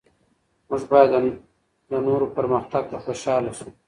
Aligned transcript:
موږ 0.67 0.81
باید 0.91 1.11
د 1.89 1.91
نورو 2.07 2.25
پرمختګ 2.37 2.83
ته 2.91 2.97
خوشحال 3.05 3.43
شو. 3.57 3.67